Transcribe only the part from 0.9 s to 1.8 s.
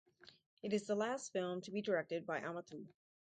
last film to